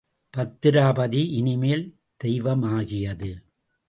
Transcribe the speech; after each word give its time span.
பத்திராபதி 0.37 1.21
இனிமேல் 1.31 1.97
தெய்வமாகியது. 2.17 3.31